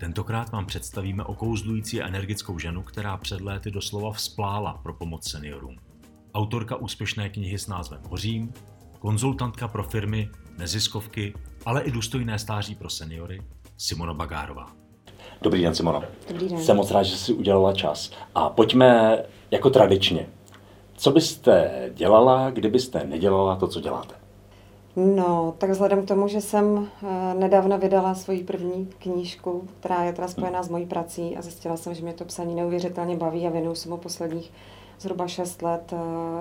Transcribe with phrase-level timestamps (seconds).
[0.00, 5.76] Tentokrát vám představíme okouzlující a energickou ženu, která před léty doslova vzplála pro pomoc seniorům.
[6.34, 8.52] Autorka úspěšné knihy s názvem Hořím,
[8.98, 11.34] konzultantka pro firmy, neziskovky,
[11.66, 13.42] ale i důstojné stáří pro seniory,
[13.78, 14.66] Simona Bagárová.
[15.42, 16.02] Dobrý den, Simona.
[16.28, 16.62] Dobrý den.
[16.62, 18.10] Jsem moc rád, že jsi udělala čas.
[18.34, 19.18] A pojďme
[19.50, 20.26] jako tradičně.
[20.96, 24.19] Co byste dělala, kdybyste nedělala to, co děláte?
[24.96, 30.12] No, tak vzhledem k tomu, že jsem eh, nedávno vydala svoji první knížku, která je
[30.12, 33.50] teda spojená s mojí prací a zjistila jsem, že mě to psaní neuvěřitelně baví a
[33.50, 34.52] věnuju se mu posledních
[35.00, 35.96] zhruba 6 let eh,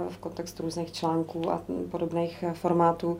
[0.09, 3.17] v kontextu různých článků a podobných eh, formátů,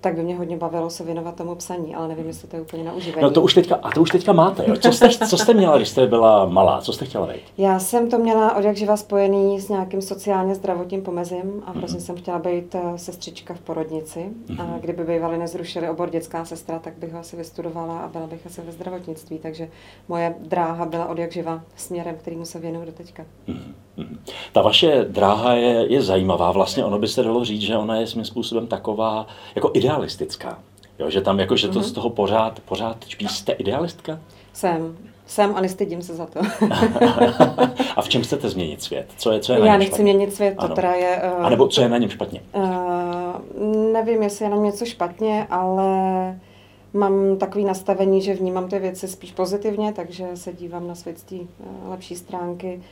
[0.00, 2.84] tak by mě hodně bavilo se věnovat tomu psaní, ale nevím, jestli to je úplně
[2.84, 3.22] na uživení.
[3.22, 4.76] No to už teďka, a to už teďka máte, jo?
[4.76, 6.80] Co jste, co jste měla, když jste byla malá?
[6.80, 7.42] Co jste chtěla být?
[7.58, 11.98] Já jsem to měla od jak živa spojený s nějakým sociálně zdravotním pomezím a hrozně
[11.98, 12.02] mm-hmm.
[12.02, 14.20] jsem chtěla být eh, sestřička v porodnici.
[14.20, 14.60] Mm-hmm.
[14.60, 14.80] A mhm.
[14.80, 18.60] kdyby bývali nezrušili obor dětská sestra, tak bych ho asi vystudovala a byla bych asi
[18.60, 19.38] ve zdravotnictví.
[19.38, 19.68] Takže
[20.08, 23.24] moje dráha byla od jak živa směrem, kterýmu se věnuju do teďka.
[23.48, 23.87] Mm-hmm.
[24.52, 26.52] Ta vaše dráha je, je zajímavá.
[26.52, 30.58] Vlastně ono by se dalo říct, že ona je svým způsobem taková jako idealistická.
[30.98, 31.82] Jo, že tam jako, že to mm-hmm.
[31.82, 33.28] z toho pořád, pořád čpí.
[33.28, 34.18] Jste idealistka?
[34.52, 34.96] Jsem.
[35.26, 36.40] Jsem a nestydím se za to.
[37.96, 39.06] a v čem chcete změnit svět?
[39.16, 40.04] Co je, co je Já na něm nechci špatně?
[40.04, 40.74] měnit svět, to ano.
[40.74, 41.22] teda je...
[41.38, 42.40] Uh, a nebo co je na něm špatně?
[42.52, 45.84] Uh, nevím, jestli je na něco špatně, ale
[46.92, 51.22] mám takový nastavení, že vnímám ty věci spíš pozitivně, takže se dívám na svět z
[51.22, 52.82] té uh, lepší stránky.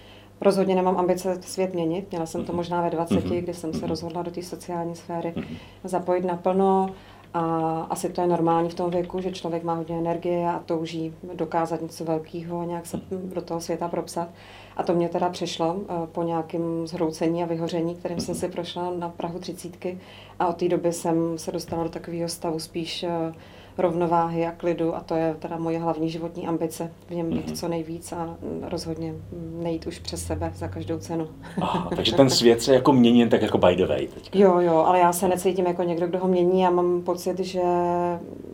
[0.41, 2.07] Rozhodně nemám ambice svět měnit.
[2.11, 2.57] Měla jsem to mhm.
[2.57, 3.43] možná ve 20, mm-hmm.
[3.43, 3.89] kdy jsem se mhm.
[3.89, 5.57] rozhodla do té sociální sféry mm-hmm.
[5.85, 6.91] zapojit naplno.
[7.35, 11.15] A asi to je normální v tom věku, že člověk má hodně energie a touží
[11.35, 13.01] dokázat něco velkého a nějak se
[13.35, 14.29] do toho světa propsat.
[14.77, 18.91] A to mě teda přešlo eh, po nějakém zhroucení a vyhoření, kterým jsem si prošla
[18.99, 20.01] na Prahu třicítky.
[20.39, 23.33] A od té doby jsem se dostala do takového stavu spíš eh,
[23.79, 27.55] rovnováhy a klidu a to je teda moje hlavní životní ambice, v něm být mm-hmm.
[27.55, 29.15] co nejvíc a rozhodně
[29.63, 31.29] nejít už přes sebe za každou cenu.
[31.61, 34.39] Aha, takže ten svět se jako mění tak jako by the way teďka.
[34.39, 37.63] Jo, jo, ale já se necítím jako někdo, kdo ho mění a mám pocit, že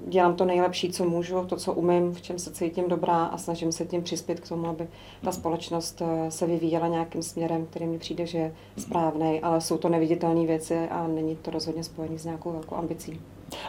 [0.06, 3.72] dělám to nejlepší, co můžu, to, co umím, v čem se cítím dobrá a snažím
[3.72, 4.84] se tím přispět k tomu, aby
[5.22, 5.32] ta mhm.
[5.32, 8.84] společnost eh, se vyvíjela nějakým směrem, který mi přijde, že je mhm.
[8.84, 13.20] správný, ale jsou to neviditelné věci a není to rozhodně spojené s nějakou velkou ambicí.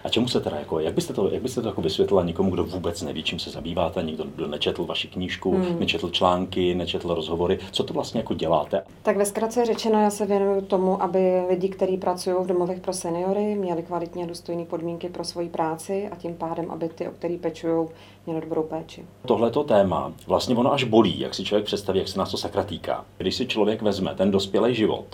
[0.03, 2.63] A čemu se teda jako, jak byste to, jak byste to jako vysvětlila někomu, kdo
[2.63, 5.79] vůbec neví, čím se zabýváte, někdo, kdo nečetl vaši knížku, hmm.
[5.79, 8.83] nečetl články, nečetl rozhovory, co to vlastně jako děláte?
[9.03, 12.93] Tak ve zkratce řečeno, já se věnuju tomu, aby lidi, kteří pracují v domovech pro
[12.93, 17.37] seniory, měli kvalitně důstojné podmínky pro svoji práci a tím pádem, aby ty, o který
[17.37, 17.87] pečují,
[18.25, 19.05] měli dobrou péči.
[19.27, 22.63] Tohleto téma, vlastně ono až bolí, jak si člověk představí, jak se nás to sakra
[22.63, 23.05] týká.
[23.17, 25.05] Když si člověk vezme ten dospělý život,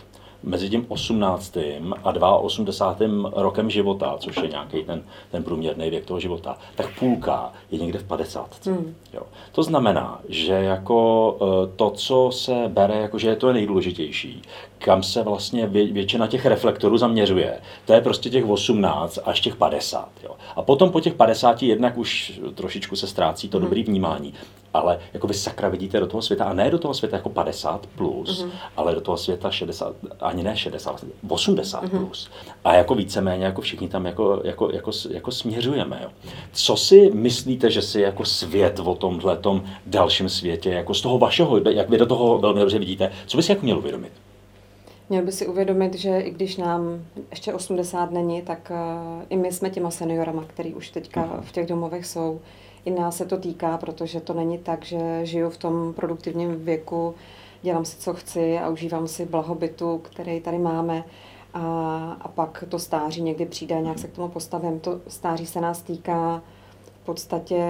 [0.43, 1.57] mezi tím 18.
[2.03, 3.31] a 82.
[3.35, 7.99] rokem života, což je nějaký ten, ten průměrný věk toho života, tak půlka je někde
[7.99, 8.65] v 50.
[8.65, 8.95] Hmm.
[9.13, 9.21] Jo.
[9.51, 14.41] To znamená, že jako eh, to, co se bere, jako že je to nejdůležitější,
[14.79, 19.55] kam se vlastně vě, většina těch reflektorů zaměřuje, to je prostě těch 18 až těch
[19.55, 20.09] 50.
[20.23, 20.35] Jo.
[20.55, 23.65] A potom po těch 50 jednak už trošičku se ztrácí to hmm.
[23.65, 24.33] dobrý vnímání
[24.73, 27.87] ale jako vy sakra vidíte do toho světa, a ne do toho světa jako 50
[27.87, 28.51] plus, mm-hmm.
[28.77, 32.05] ale do toho světa 60, ani ne 60, 80 mm-hmm.
[32.05, 32.29] plus.
[32.65, 35.99] A jako víceméně jako všichni tam jako, jako, jako, jako směřujeme.
[36.03, 36.09] Jo.
[36.53, 41.17] Co si myslíte, že si jako svět o tomhle tom dalším světě, jako z toho
[41.17, 44.11] vašeho, jak vy do toho velmi dobře vidíte, co by si jako měl uvědomit?
[45.09, 49.51] Měl by si uvědomit, že i když nám ještě 80 není, tak uh, i my
[49.51, 51.41] jsme těma seniorama, který už teďka mhm.
[51.41, 52.39] v těch domovech jsou
[52.85, 57.15] i nás se to týká, protože to není tak, že žiju v tom produktivním věku,
[57.61, 61.03] dělám si, co chci a užívám si blahobytu, který tady máme.
[61.53, 64.79] A, a pak to stáří někdy přijde a nějak se k tomu postavím.
[64.79, 66.41] To stáří se nás týká
[67.01, 67.63] v podstatě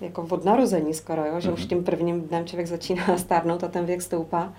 [0.00, 1.40] jako od narození skoro, jo?
[1.40, 1.68] že už mhm.
[1.68, 4.52] tím prvním dnem člověk začíná stárnout a ten věk stoupá.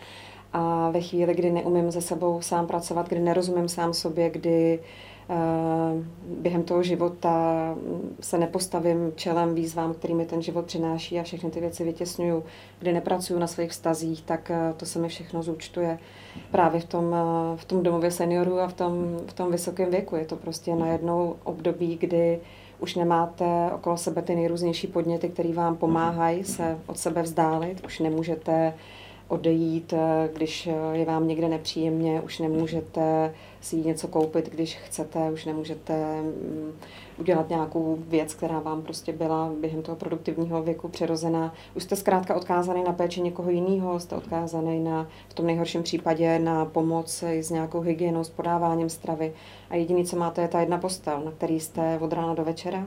[0.54, 4.86] A ve chvíli, kdy neumím se sebou sám pracovat, kdy nerozumím sám sobě, kdy uh,
[5.32, 7.34] Eh, během toho života
[8.20, 12.44] se nepostavím čelem výzvám, kterými ten život přináší a všechny ty věci vytěsňuju,
[12.80, 16.00] kdy nepracuju na svých vztazích, tak eh, to se mi všechno zúčtuje
[16.52, 20.16] právě v tom, eh, v tom domově seniorů a v tom, v tom vysokém věku.
[20.16, 22.40] Je to prostě najednou období, kdy
[22.80, 27.86] už nemáte okolo sebe ty nejrůznější podněty, které vám pomáhají se od sebe vzdálit.
[27.86, 28.74] Už nemůžete
[29.32, 29.94] odejít,
[30.34, 36.72] když je vám někde nepříjemně, už nemůžete si něco koupit, když chcete, už nemůžete mm,
[37.18, 41.54] udělat nějakou věc, která vám prostě byla během toho produktivního věku přirozená.
[41.76, 46.40] Už jste zkrátka odkázaný na péči někoho jiného, jste odkázaný na, v tom nejhorším případě
[46.40, 49.34] na pomoc s nějakou hygienou, s podáváním stravy
[49.70, 52.86] a jediný, co máte, je ta jedna postel, na který jste od rána do večera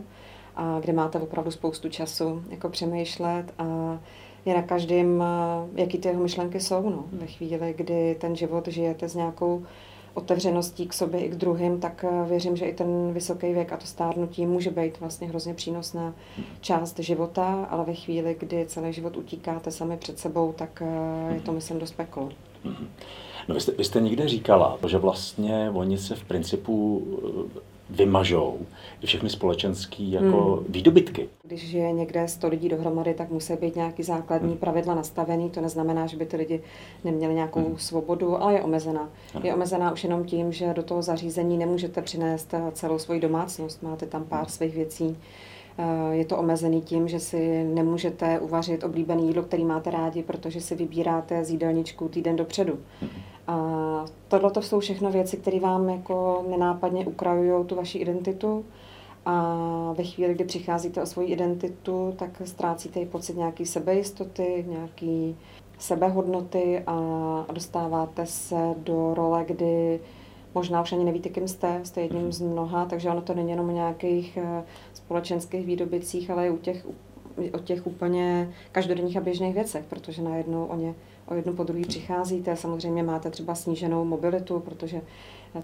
[0.56, 3.98] a kde máte opravdu spoustu času jako přemýšlet a
[4.44, 5.24] je na každém,
[5.74, 6.90] jaký ty jeho myšlenky jsou.
[6.90, 7.04] No.
[7.12, 9.62] Ve chvíli, kdy ten život žijete s nějakou
[10.14, 13.86] otevřeností k sobě i k druhým, tak věřím, že i ten vysoký věk a to
[13.86, 16.14] stárnutí může být vlastně hrozně přínosná
[16.60, 20.82] část života, ale ve chvíli, kdy celý život utíkáte sami před sebou, tak
[21.34, 22.28] je to, myslím, dost peklo.
[23.48, 27.06] No vy jste, vy jste někde říkala, že vlastně oni se v principu
[27.90, 28.58] vymažou
[29.02, 30.64] i všechny společenské jako hmm.
[30.68, 31.28] výdobytky.
[31.42, 34.58] Když je někde 100 lidí dohromady, tak musí být nějaký základní hmm.
[34.58, 35.50] pravidla nastavený.
[35.50, 36.60] To neznamená, že by ty lidi
[37.04, 37.78] neměli nějakou hmm.
[37.78, 39.10] svobodu, ale je omezená.
[39.34, 39.46] Hmm.
[39.46, 43.82] Je omezená už jenom tím, že do toho zařízení nemůžete přinést celou svoji domácnost.
[43.82, 44.48] Máte tam pár hmm.
[44.48, 45.16] svých věcí.
[45.78, 50.60] Eh, je to omezený tím, že si nemůžete uvařit oblíbené jídlo, který máte rádi, protože
[50.60, 52.78] si vybíráte z jídelníčku týden dopředu.
[53.00, 53.10] Hmm.
[53.46, 58.64] A tohle to jsou všechno věci, které vám jako nenápadně ukrajují tu vaši identitu.
[59.26, 65.36] A ve chvíli, kdy přicházíte o svoji identitu, tak ztrácíte i pocit nějaký sebejistoty, nějaký
[65.78, 70.00] sebehodnoty a dostáváte se do role, kdy
[70.54, 73.68] možná už ani nevíte, kým jste, jste jedním z mnoha, takže ono to není jenom
[73.68, 74.64] o nějakých eh,
[74.94, 76.86] společenských výdobicích, ale i u těch,
[77.52, 80.94] o těch úplně každodenních a běžných věcech, protože najednou o ně
[81.28, 82.56] o jednu po druhý přicházíte.
[82.56, 85.00] Samozřejmě máte třeba sníženou mobilitu, protože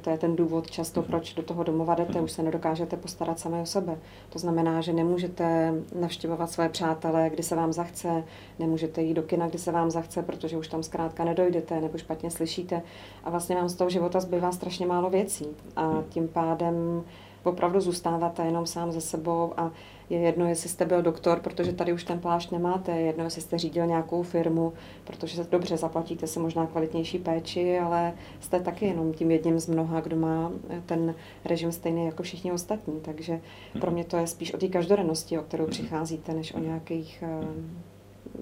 [0.00, 3.60] to je ten důvod často, proč do toho domova jdete, už se nedokážete postarat sami
[3.60, 3.98] o sebe.
[4.30, 8.24] To znamená, že nemůžete navštěvovat své přátelé, kdy se vám zachce,
[8.58, 12.30] nemůžete jít do kina, kdy se vám zachce, protože už tam zkrátka nedojdete nebo špatně
[12.30, 12.82] slyšíte.
[13.24, 15.46] A vlastně vám z toho života zbývá strašně málo věcí.
[15.76, 17.04] A tím pádem
[17.44, 19.70] opravdu zůstáváte jenom sám ze sebou a
[20.10, 23.42] je jedno, jestli jste byl doktor, protože tady už ten plášť nemáte, je jedno, jestli
[23.42, 24.72] jste řídil nějakou firmu,
[25.04, 29.66] protože se dobře zaplatíte si možná kvalitnější péči, ale jste taky jenom tím jedním z
[29.66, 30.52] mnoha, kdo má
[30.86, 31.14] ten
[31.44, 33.00] režim stejný jako všichni ostatní.
[33.00, 33.40] Takže
[33.80, 37.46] pro mě to je spíš o té každodennosti, o kterou přicházíte, než o nějakých eh,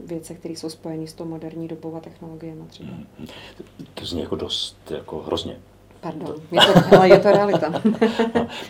[0.07, 2.93] věcech, které jsou spojené s tou moderní dobou a technologiemi třeba.
[3.95, 5.57] To zní jako dost jako hrozně.
[6.01, 7.73] Pardon, je to, ale je to realita.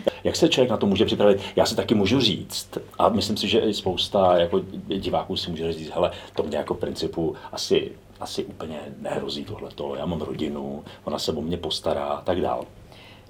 [0.23, 1.39] Jak se člověk na to může připravit?
[1.55, 5.73] Já si taky můžu říct, a myslím si, že i spousta jako diváků si může
[5.73, 11.19] říct, hele, to mě jako principu asi, asi úplně nehrozí tohleto, já mám rodinu, ona
[11.19, 12.65] se o mě postará a tak dál.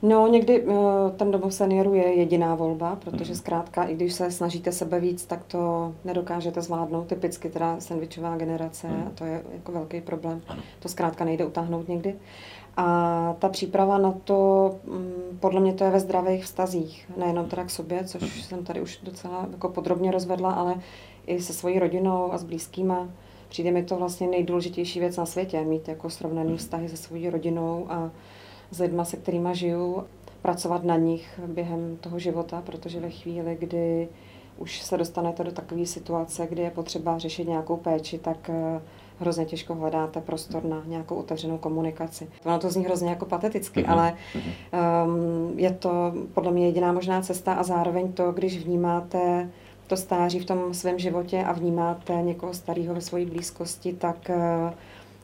[0.02, 0.76] No, někdy uh,
[1.18, 3.40] ten domov seniorů je jediná volba, protože mhm.
[3.40, 7.08] zkrátka, i když se snažíte sebe víc, tak to nedokážete zvládnout.
[7.08, 9.04] Typicky teda sandvičová generace, mm.
[9.08, 10.42] a to je jako velký problém.
[10.80, 12.16] To zkrátka nejde utáhnout někdy.
[12.82, 17.64] A ta příprava na to, mm, podle mě to je ve zdravých vztazích, nejenom teda
[17.64, 20.76] k sobě, což jsem tady už docela jako podrobně rozvedla, ale
[21.28, 23.10] i se svojí rodinou a s blízkýma.
[23.50, 27.86] Přijde mi to vlastně nejdůležitější věc na světě, mít jako srovnaný vztahy se svojí rodinou
[27.90, 28.12] a
[28.72, 30.04] s lidma, se kterými žiju,
[30.42, 34.08] pracovat na nich během toho života, protože ve chvíli, kdy
[34.58, 38.82] už se dostanete do takové situace, kdy je potřeba řešit nějakou péči, tak eh,
[39.20, 42.28] hrozně těžko hledáte prostor na nějakou otevřenou komunikaci.
[42.46, 43.92] Ono to zní hrozně jako pateticky, mm-hmm.
[43.92, 44.14] ale
[45.06, 49.50] um, je to podle mě jediná možná cesta a zároveň to, když vnímáte
[49.88, 54.74] to stáří v tom svém životě a vnímáte někoho starého ve své blízkosti, tak uh,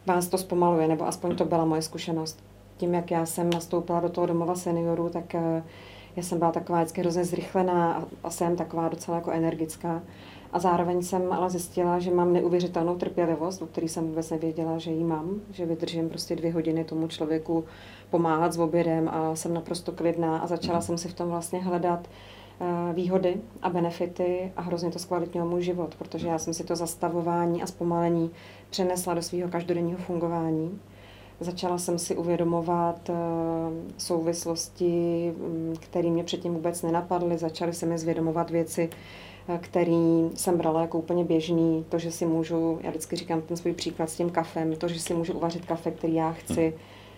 [0.06, 2.44] vás to zpomaluje, nebo aspoň to byla moje zkušenost.
[2.78, 5.42] Tím, jak já jsem nastoupila do toho domova seniorů, tak uh,
[6.16, 10.02] já jsem byla taková vždycky hrozně zrychlená a, a jsem taková docela jako energická.
[10.56, 14.92] A zároveň jsem ale zjistila, že mám neuvěřitelnou trpělivost, o který jsem vůbec nevěděla, že
[14.92, 17.66] ji mám, že vydržím prostě dvě hodiny tomu člověku
[18.10, 22.08] pomáhat s obědem a jsem naprosto klidná a začala jsem si v tom vlastně hledat
[22.08, 26.76] eh, výhody a benefity a hrozně to zkvalitnilo můj život, protože já jsem si to
[26.76, 28.32] zastavování a zpomalení
[28.70, 30.80] přenesla do svého každodenního fungování.
[31.40, 33.14] Začala jsem si uvědomovat eh,
[33.98, 37.38] souvislosti, mm, které mě předtím vůbec nenapadly.
[37.38, 38.90] Začaly se mi zvědomovat věci,
[39.62, 41.86] který jsem brala jako úplně běžný.
[41.90, 45.00] To, že si můžu, já vždycky říkám ten svůj příklad s tím kafem, to, že
[45.00, 46.74] si můžu uvařit kafe, který já chci,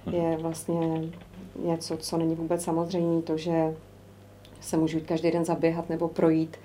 [0.06, 0.16] mhm.
[0.16, 1.02] je vlastně
[1.64, 3.22] něco, co není vůbec samozřejmé.
[3.22, 3.76] To, že
[4.62, 6.58] se můžu jít každý den zaběhat nebo projít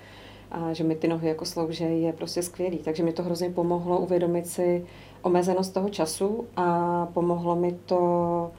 [0.51, 2.77] a že mi ty nohy jako slouží, je prostě skvělý.
[2.77, 4.85] Takže mi to hrozně pomohlo uvědomit si
[5.23, 8.51] omezenost toho času a pomohlo mi to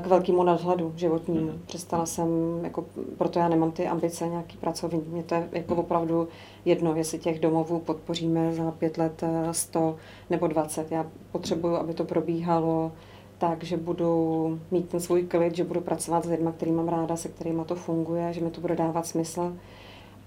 [0.00, 1.52] k velkému nadhledu životnímu.
[1.52, 1.62] Mm.
[1.66, 2.28] Přestala jsem,
[2.62, 2.84] jako,
[3.18, 5.02] proto já nemám ty ambice nějaký pracovní.
[5.08, 6.28] Mě to je jako opravdu
[6.64, 9.96] jedno, jestli těch domovů podpoříme za pět let 100
[10.30, 10.92] nebo 20.
[10.92, 12.92] Já potřebuju, aby to probíhalo
[13.38, 17.16] tak, že budu mít ten svůj klid, že budu pracovat s lidmi, který mám ráda,
[17.16, 19.56] se kterými to funguje, že mi to bude dávat smysl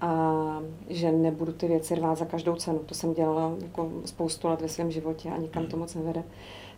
[0.02, 2.78] a že nebudu ty věci rvát za každou cenu.
[2.78, 6.24] To jsem dělala jako spoustu let ve svém životě a nikam to moc nevede.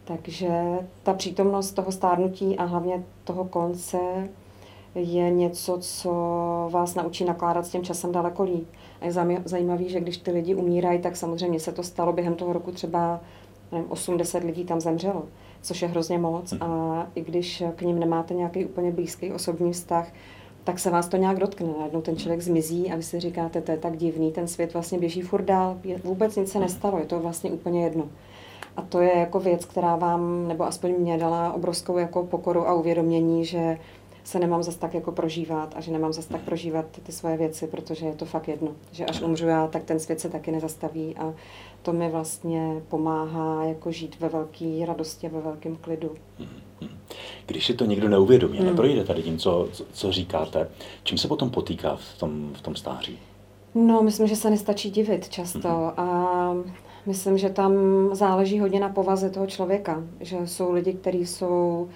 [0.05, 3.99] Takže ta přítomnost toho stárnutí a hlavně toho konce
[4.95, 6.11] je něco, co
[6.71, 8.69] vás naučí nakládat s tím časem daleko líp.
[9.01, 9.13] A je
[9.45, 13.21] zajímavé, že když ty lidi umírají, tak samozřejmě se to stalo během toho roku třeba
[13.73, 15.25] nevím, 80 lidí tam zemřelo,
[15.63, 16.53] což je hrozně moc.
[16.53, 16.63] Mhm.
[16.63, 20.13] A i když k ním nemáte nějaký úplně blízký osobní vztah,
[20.65, 21.69] tak se vás to nějak dotkne.
[21.79, 24.99] Najednou ten člověk zmizí a vy si říkáte, to je tak divný, ten svět vlastně
[24.99, 28.05] běží furt dál, vůbec nic se nestalo, je to vlastně úplně jedno.
[28.77, 32.75] A to je jako věc, která vám, nebo aspoň mě dala obrovskou jako pokoru a
[32.75, 33.79] uvědomění, že
[34.25, 37.67] se nemám zase tak jako prožívat a že nemám zase tak prožívat ty svoje věci,
[37.67, 38.69] protože je to fakt jedno.
[38.93, 41.35] Že až umřu já, tak ten svět se taky nezastaví a
[41.85, 46.11] to mi vlastně pomáhá jako žít ve velké radosti a ve velkém klidu.
[47.47, 48.67] Když si to někdo neuvědomí, hmm.
[48.67, 50.69] neprojde tady tím, co, co, říkáte,
[51.03, 53.19] čím se potom potýká v tom, v tom stáří?
[53.75, 55.91] No, myslím, že se nestačí divit často hmm.
[55.97, 56.55] a
[57.07, 57.73] myslím, že tam
[58.13, 61.89] záleží hodně na povaze toho člověka, že jsou lidi, kteří jsou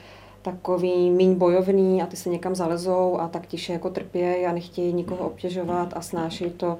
[0.42, 4.92] takový míň bojovný a ty se někam zalezou a tak tiše jako trpějí a nechtějí
[4.92, 6.78] nikoho obtěžovat a snáší to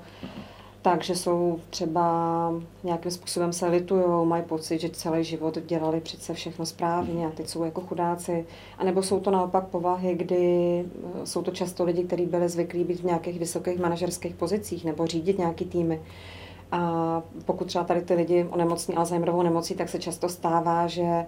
[0.83, 2.53] tak, že jsou třeba
[2.85, 7.49] nějakým způsobem se litujou, mají pocit, že celý život dělali přece všechno správně a teď
[7.49, 8.47] jsou jako chudáci.
[8.79, 12.85] A nebo jsou to naopak povahy, kdy eh, jsou to často lidi, kteří byli zvyklí
[12.85, 16.01] být v nějakých vysokých manažerských pozicích nebo řídit nějaký týmy.
[16.73, 21.27] A pokud třeba tady ty lidi onemocní Alzheimerovou nemocí, tak se často stává, že eh,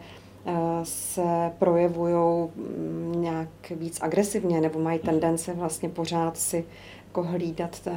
[0.83, 6.65] se projevují mm, nějak víc agresivně nebo mají tendence vlastně pořád si
[7.11, 7.89] jako hlídat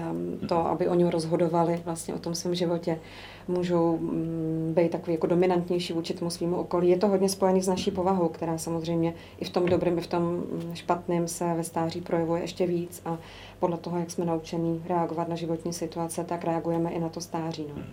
[0.50, 3.00] to, aby oni rozhodovali vlastně o tom svém životě.
[3.48, 6.90] Můžou mm, být takový jako dominantnější vůči tomu svýmu okolí.
[6.90, 10.08] Je to hodně spojený s naší povahou, která samozřejmě i v tom dobrém, i v
[10.08, 10.44] tom
[10.74, 13.18] špatném se ve stáří projevuje ještě víc a
[13.60, 17.66] podle toho, jak jsme naučení reagovat na životní situace, tak reagujeme i na to stáří.
[17.76, 17.84] No.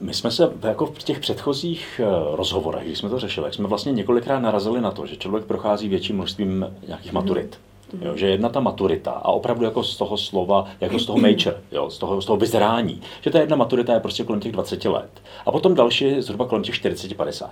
[0.00, 3.92] My jsme se jako v těch předchozích eh, rozhovorech, když jsme to řešili, jsme vlastně
[3.92, 7.58] několikrát narazili na to, že člověk prochází větším množstvím nějakých maturit.
[7.64, 8.06] Mm Mm-hmm.
[8.06, 11.56] Jo, že jedna ta maturita a opravdu jako z toho slova, jako z toho major,
[11.72, 14.84] jo, z, toho, z toho vyzrání, že ta jedna maturita je prostě kolem těch 20
[14.84, 15.10] let.
[15.46, 17.46] A potom další je zhruba kolem těch 40-50.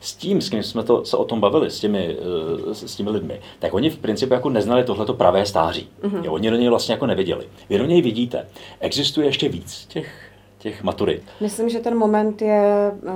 [0.00, 2.16] S tím, s kým jsme to, se o tom bavili, s těmi,
[2.70, 5.88] eh, s těmi lidmi, tak oni v principu jako neznali tohleto pravé stáří.
[6.02, 6.24] Mm-hmm.
[6.24, 7.46] Jo, oni do něj vlastně jako neviděli.
[7.68, 8.46] Vy do něj vidíte.
[8.80, 10.26] Existuje ještě víc těch
[10.58, 11.22] těch maturit?
[11.40, 13.12] Myslím, že ten moment je eh,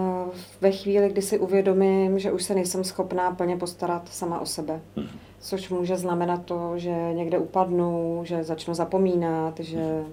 [0.61, 4.81] ve chvíli, kdy si uvědomím, že už se nejsem schopná plně postarat sama o sebe.
[4.97, 5.09] Hmm
[5.41, 10.05] což může znamenat to, že někde upadnu, že začnu zapomínat, že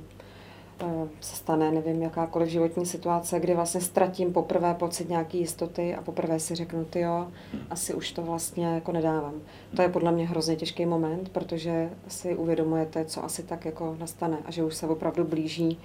[0.81, 6.01] eh, se stane, nevím, jakákoliv životní situace, kdy vlastně ztratím poprvé pocit nějaký jistoty a
[6.01, 7.27] poprvé si řeknu, ty jo,
[7.69, 9.33] asi už to vlastně jako nedávám.
[9.75, 14.37] To je podle mě hrozně těžký moment, protože si uvědomujete, co asi tak jako nastane
[14.45, 15.79] a že už se opravdu blíží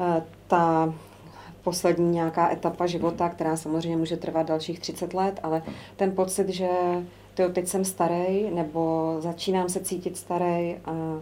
[0.00, 0.94] eh, ta
[1.62, 5.62] poslední nějaká etapa života, která samozřejmě může trvat dalších 30 let, ale
[5.96, 6.68] ten pocit, že
[7.34, 11.20] tyjo, teď jsem starý, nebo začínám se cítit starý a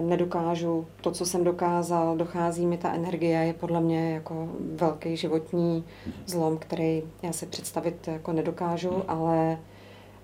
[0.00, 5.84] nedokážu to, co jsem dokázal, dochází mi ta energie, je podle mě jako velký životní
[6.26, 9.58] zlom, který já si představit jako nedokážu, ale,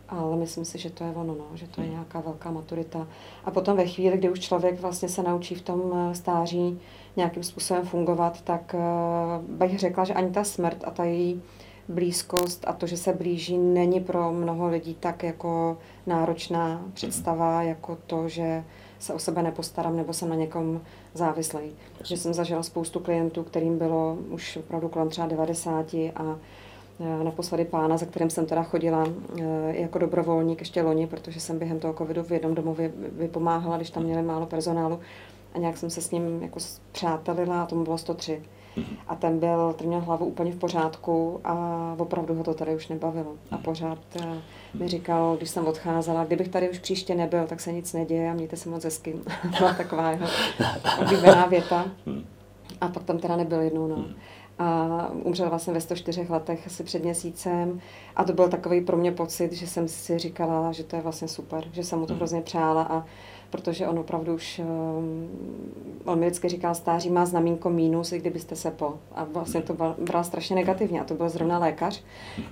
[0.09, 3.07] ale myslím si, že to je ono, no, že to je nějaká velká maturita.
[3.45, 6.81] A potom ve chvíli, kdy už člověk vlastně se naučí v tom eh, stáří
[7.17, 11.43] nějakým způsobem fungovat, tak uh, bych řekla, že ani ta smrt a ta její
[11.89, 17.99] blízkost a to, že se blíží, není pro mnoho lidí tak jako náročná představa, jako
[18.07, 18.65] to, že
[18.99, 20.81] se o sebe nepostarám nebo jsem na někom
[21.15, 21.73] závislý.
[22.05, 26.39] Že jsem zažila spoustu klientů, kterým bylo už opravdu kolem třeba 90 a
[27.01, 29.43] e, naposledy pána, za kterým jsem teda chodila e,
[29.77, 34.03] jako dobrovolník ještě loni, protože jsem během toho covidu v jednom domově vypomáhala, když tam
[34.03, 35.01] měli málo personálu
[35.55, 36.61] a nějak jsem se s ním jako
[36.93, 38.43] přátelila a tomu bylo 103.
[39.09, 42.89] A ten byl, ten měl hlavu úplně v pořádku a opravdu ho to tady už
[42.89, 43.33] nebavilo.
[43.51, 44.43] A pořád eh,
[44.75, 48.35] mi říkal, když jsem odcházela, kdybych tady už příště nebyl, tak se nic neděje a
[48.35, 49.17] mějte se moc hezky.
[49.59, 50.27] Byla taková jeho
[51.01, 51.85] oblíbená věta.
[52.81, 54.05] A pak tam teda nebyl jednou, no.
[54.59, 57.81] A umřel vlastně ve 104 letech, asi před měsícem.
[58.17, 61.29] A to byl takový pro mě pocit, že jsem si říkala, že to je vlastně
[61.29, 63.05] super, že jsem mu to hrozně přála a
[63.51, 65.29] protože on opravdu už, um,
[66.05, 68.95] on mi vždycky říkal, stáří má znamínko mínus, i kdybyste se po.
[69.15, 72.03] A vlastně to bral strašně negativně a to byl zrovna lékař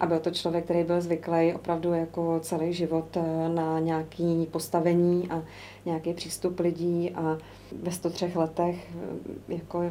[0.01, 5.29] a byl to člověk, který byl zvyklý opravdu jako celý život eh, na nějaký postavení
[5.31, 5.43] a
[5.85, 7.39] nějaký přístup lidí a
[7.83, 8.77] ve 103 letech
[9.49, 9.83] eh, jako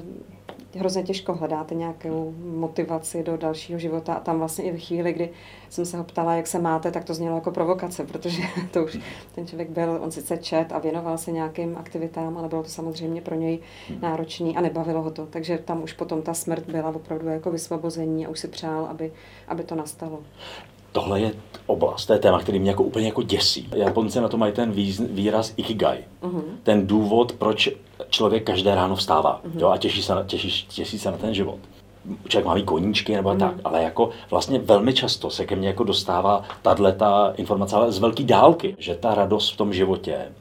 [0.75, 5.29] hrozně těžko hledáte nějakou motivaci do dalšího života a tam vlastně i v chvíli, kdy
[5.69, 8.99] jsem se ho ptala, jak se máte, tak to znělo jako provokace, protože to už
[9.35, 13.21] ten člověk byl, on sice čet a věnoval se nějakým aktivitám, ale bylo to samozřejmě
[13.21, 13.59] pro něj
[14.01, 15.25] náročný a nebavilo ho to.
[15.25, 19.11] Takže tam už potom ta smrt byla opravdu jako vysvobození a už si přál, aby,
[19.47, 20.19] aby to nastalo.
[20.95, 21.31] Tohle je
[21.65, 23.69] oblast, to je téma, který mě jako úplně jako děsí.
[23.75, 24.71] Japonci na to mají ten
[25.09, 26.03] výraz ikigai.
[26.23, 26.43] Uh-huh.
[26.63, 27.69] Ten důvod, proč
[28.09, 29.59] člověk každé ráno vstává uh-huh.
[29.61, 31.59] jo, a těší se, na, těší, těší se na ten život.
[32.27, 33.39] Člověk má koníčky nebo uh-huh.
[33.39, 37.91] tak, ale jako vlastně velmi často se ke mně jako dostává tahle ta informace, ale
[37.91, 40.31] z velké dálky, že ta radost v tom životě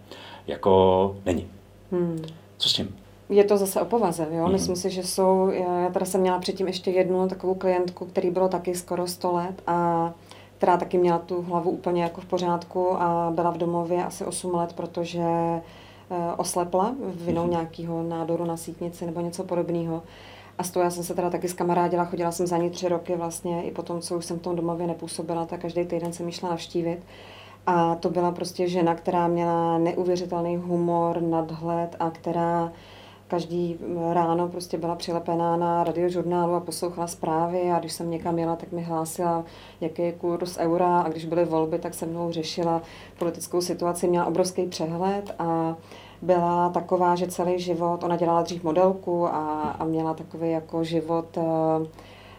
[0.47, 1.47] jako není.
[1.93, 2.23] Hmm.
[2.59, 2.97] Co s tím?
[3.29, 4.43] Je to zase o povaze, jo?
[4.43, 4.53] Hmm.
[4.53, 8.49] Myslím si, že jsou, já teda jsem měla předtím ještě jednu takovou klientku, který bylo
[8.49, 10.13] taky skoro 100 let a
[10.65, 14.55] která taky měla tu hlavu úplně jako v pořádku a byla v domově asi 8
[14.55, 15.63] let, protože eh,
[16.37, 17.51] oslepla vinou mhm.
[17.51, 20.03] nějakého nádoru na sítnici nebo něco podobného.
[20.59, 22.89] A z toho já jsem se teda taky s kamarádila, chodila jsem za ní tři
[22.89, 26.31] roky vlastně, i potom, co už jsem v tom domově nepůsobila, tak každý týden jsem
[26.31, 26.99] šla navštívit.
[27.67, 32.73] A to byla prostě žena, která měla neuvěřitelný humor, nadhled a která
[33.29, 33.79] každý
[34.13, 38.73] ráno prostě byla přilepená na radiožurnálu a poslouchala zprávy a když jsem někam jela, tak
[38.73, 39.45] mi hlásila,
[39.81, 42.83] jaký je kurz eura a když byly volby, tak se mnou řešila
[43.19, 45.77] politickou situaci, měla obrovský přehled a
[46.23, 51.37] byla taková, že celý život, ona dělala dřív modelku a, a měla takový jako život
[51.37, 51.87] uh,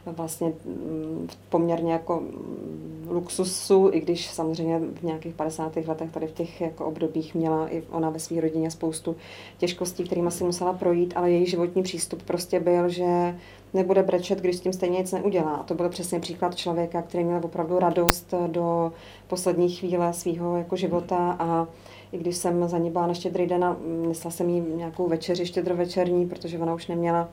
[0.06, 5.76] vlastně mm, poměrně jako mm, luxusu, i když samozřejmě v nějakých 50.
[5.76, 9.16] letech tady v těch jako obdobích měla i ona ve své rodině spoustu
[9.58, 13.36] těžkostí, kterými si musela projít, ale její životní přístup prostě byl, že
[13.74, 15.56] nebude brečet, když s tím stejně nic neudělá.
[15.56, 18.92] A to byl přesně příklad člověka, který měl opravdu radost do
[19.28, 21.68] poslední chvíle svého jako života a
[22.12, 25.46] i když jsem za ní byla na štědrý den a nesla jsem jí nějakou večeři
[25.46, 27.30] štědrovečerní, protože ona už neměla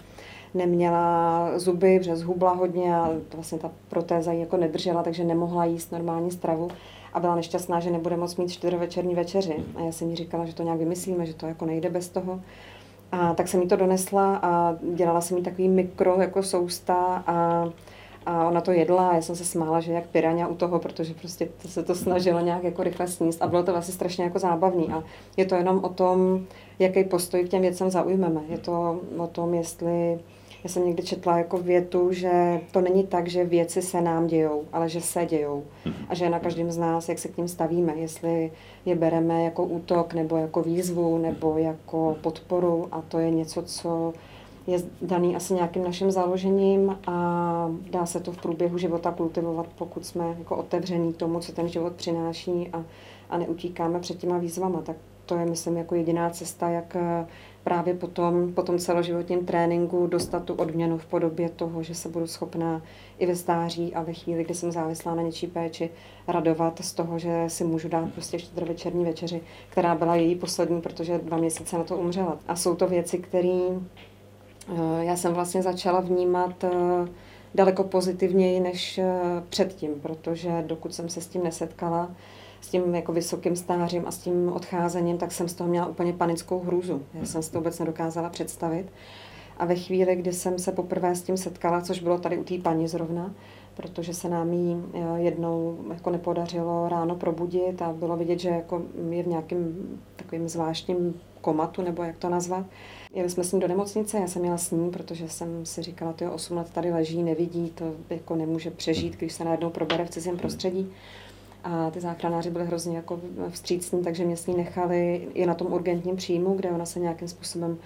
[0.54, 5.92] neměla zuby, protože zhubla hodně a vlastně ta protéza ji jako nedržela, takže nemohla jíst
[5.92, 6.68] normální stravu
[7.12, 9.56] a byla nešťastná, že nebude moct mít čtyřvečerní večeři.
[9.76, 12.40] A já jsem jí říkala, že to nějak vymyslíme, že to jako nejde bez toho.
[13.12, 17.68] A tak jsem jí to donesla a dělala jsem jí takový mikro jako sousta a,
[18.26, 21.14] a ona to jedla a já jsem se smála, že jak piraňa u toho, protože
[21.14, 24.38] prostě to se to snažila nějak jako rychle sníst a bylo to vlastně strašně jako
[24.38, 25.04] zábavný a
[25.36, 26.44] je to jenom o tom,
[26.78, 28.40] jaký postoj k těm věcem zaujmeme.
[28.48, 30.18] Je to o tom, jestli
[30.64, 34.64] já jsem někdy četla jako větu, že to není tak, že věci se nám dějou,
[34.72, 35.64] ale že se dějou.
[35.84, 35.94] Mhm.
[36.08, 38.52] A že je na každém z nás, jak se k ním stavíme, jestli
[38.86, 42.88] je bereme jako útok, nebo jako výzvu, nebo jako podporu.
[42.92, 44.12] A to je něco, co
[44.66, 50.06] je daný asi nějakým naším založením a dá se to v průběhu života kultivovat, pokud
[50.06, 52.84] jsme jako otevření tomu, co ten život přináší a,
[53.30, 54.82] a neutíkáme před těma výzvama.
[54.82, 56.96] Tak to je, myslím, jako jediná cesta, jak
[57.64, 62.26] právě potom, po tom celoživotním tréninku dostat tu odměnu v podobě toho, že se budu
[62.26, 62.82] schopná
[63.18, 65.90] i ve stáří a ve chvíli, kdy jsem závislá na něčí péči,
[66.28, 71.18] radovat z toho, že si můžu dát prostě večerní večeři, která byla její poslední, protože
[71.18, 72.38] dva měsíce na to umřela.
[72.48, 76.70] A jsou to věci, které eh, já jsem vlastně začala vnímat eh,
[77.54, 79.12] daleko pozitivněji než eh,
[79.48, 82.10] předtím, protože dokud jsem se s tím nesetkala,
[82.62, 86.12] s tím jako vysokým stářím a s tím odcházením, tak jsem z toho měla úplně
[86.12, 87.02] panickou hrůzu.
[87.14, 88.86] Já jsem si to vůbec nedokázala představit.
[89.56, 92.58] A ve chvíli, kdy jsem se poprvé s tím setkala, což bylo tady u té
[92.58, 93.34] paní zrovna,
[93.74, 98.82] protože se nám jí eh, jednou jako nepodařilo ráno probudit a bylo vidět, že jako
[99.10, 99.76] je v nějakém
[100.16, 102.66] takovým zvláštním komatu, nebo jak to nazvat.
[103.14, 106.14] Jeli jsme s ní do nemocnice, já jsem měla s ní, protože jsem si říkala,
[106.18, 110.10] že 8 let tady leží, nevidí, to jako nemůže přežít, když se najednou probere v
[110.10, 110.92] cizím prostředí.
[111.64, 115.72] A ty záchranáři byli hrozně jako vstřícní, takže mě s ní nechali i na tom
[115.72, 117.78] urgentním příjmu, kde ona se nějakým způsobem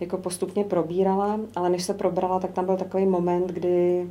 [0.00, 4.06] jako postupně probírala, ale než se probrala, tak tam byl takový moment, kdy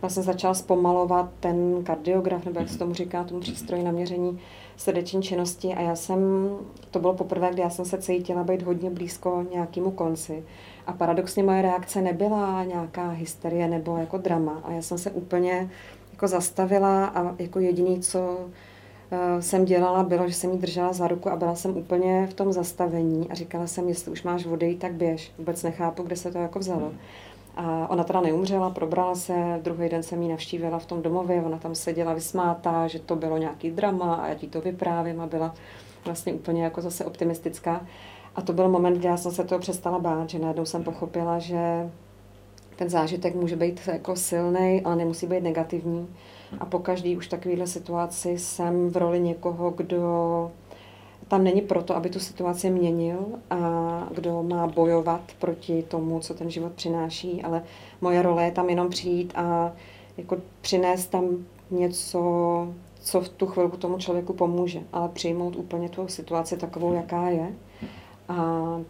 [0.00, 4.40] vlastně začal zpomalovat ten kardiograf, nebo jak se tomu říká, tomu přístroji na měření
[4.76, 5.74] srdeční činnosti.
[5.74, 6.48] A já jsem,
[6.90, 10.44] to bylo poprvé, kdy já jsem se cítila být hodně blízko nějakému konci.
[10.86, 15.70] A paradoxně moje reakce nebyla nějaká hysterie nebo jako drama, a já jsem se úplně
[16.12, 18.38] jako zastavila a jako jediný, co
[19.40, 22.52] jsem dělala, bylo, že jsem jí držela za ruku a byla jsem úplně v tom
[22.52, 25.32] zastavení a říkala jsem, jestli už máš vody, tak běž.
[25.38, 26.92] Vůbec nechápu, kde se to jako vzalo.
[27.56, 31.58] A ona teda neumřela, probrala se, druhý den jsem ji navštívila v tom domově, ona
[31.58, 35.54] tam seděla vysmátá, že to bylo nějaký drama a já ti to vyprávím a byla
[36.04, 37.86] vlastně úplně jako zase optimistická.
[38.36, 41.38] A to byl moment, kdy já jsem se toho přestala bát, že najednou jsem pochopila,
[41.38, 41.90] že
[42.76, 46.08] ten zážitek může být jako silný, ale nemusí být negativní
[46.60, 50.50] a po každý už takovéhle situaci jsem v roli někoho, kdo
[51.28, 53.58] tam není proto, aby tu situaci měnil a
[54.14, 57.62] kdo má bojovat proti tomu, co ten život přináší, ale
[58.00, 59.72] moje role je tam jenom přijít a
[60.16, 61.24] jako přinést tam
[61.70, 62.20] něco,
[63.00, 67.52] co v tu chvilku tomu člověku pomůže, ale přijmout úplně tu situaci takovou, jaká je
[68.28, 68.34] A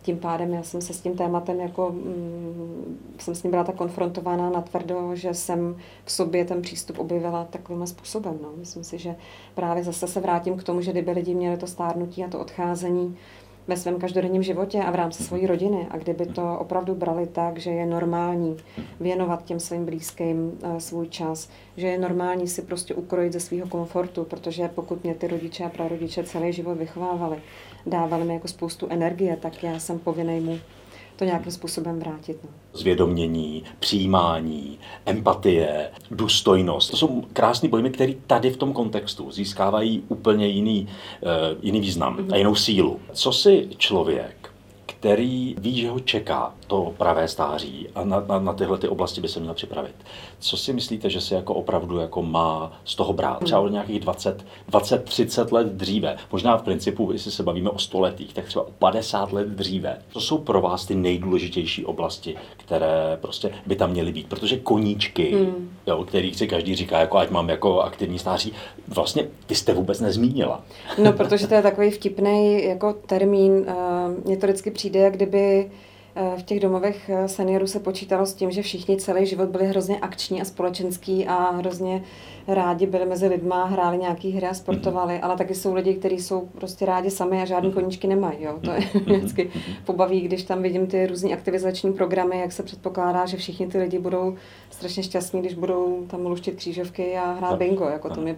[0.03, 3.74] tím pádem já jsem se s tím tématem jako, mm, jsem s ním byla tak
[3.74, 8.38] konfrontována na tvrdo, že jsem v sobě ten přístup objevila takovým způsobem.
[8.42, 8.48] No.
[8.57, 9.16] Myslím si, že
[9.55, 13.16] právě zase se vrátím k tomu, že kdyby lidi měli to stárnutí a to odcházení
[13.68, 15.87] ve svém každodenním životě a v rámci své rodiny.
[15.90, 18.57] A kdyby to opravdu brali tak, že je normální
[19.00, 23.68] věnovat těm svým blízkým uh, svůj čas, že je normální si prostě ukrojit ze svého
[23.68, 27.37] komfortu, protože pokud mě ty rodiče a prarodiče celý život vychovávali,
[27.87, 30.59] dávali mi jako spoustu energie, tak já jsem povinný mu
[31.18, 32.38] to nějakým způsobem vrátit.
[32.44, 32.50] No.
[32.72, 36.90] Zvědomění, přijímání, empatie, důstojnost.
[36.90, 40.88] To jsou krásné pojmy, které tady v tom kontextu získávají úplně jiný,
[41.22, 41.31] uh,
[41.62, 42.35] jiný význam mm-hmm.
[42.35, 43.00] a jinou sílu.
[43.12, 44.38] Co si člověk
[44.98, 49.20] který ví, že ho čeká to pravé stáří a na, na, na tyhle ty oblasti
[49.20, 49.94] by se měl připravit.
[50.38, 53.44] Co si myslíte, že si jako opravdu jako má z toho brát?
[53.44, 56.16] Třeba o nějakých 20, 20, 30 let dříve.
[56.33, 59.98] Možná v principu, jestli se bavíme o stoletích, tak třeba o 50 let dříve.
[60.12, 64.28] To jsou pro vás ty nejdůležitější oblasti, které prostě by tam měly být.
[64.28, 65.70] Protože koníčky, hmm.
[65.87, 68.52] jo, kterých si každý říká, jako ať mám jako aktivní stáří,
[68.88, 70.64] vlastně ty jste vůbec nezmínila.
[71.02, 73.52] No, protože to je takový vtipný jako termín.
[73.52, 75.88] Uh, mě to vždycky přijde, jak kdyby eh,
[76.37, 79.98] v těch domovech eh, seniorů se počítalo s tím, že všichni celý život byli hrozně
[79.98, 82.02] akční a společenský a hrozně
[82.48, 85.24] rádi byli mezi lidma, hráli nějaký hry a sportovali, mm-hmm.
[85.24, 88.42] ale taky jsou lidi, kteří jsou prostě rádi sami a žádný koníčky nemají.
[88.42, 88.59] Jo?
[88.64, 89.16] To je mm-hmm.
[89.16, 89.50] vždycky
[89.85, 93.98] pobaví, když tam vidím ty různé aktivizační programy, jak se předpokládá, že všichni ty lidi
[93.98, 94.35] budou
[94.70, 97.85] strašně šťastní, když budou tam luštit křížovky a hrát bingo.
[97.85, 98.37] Jako to mě,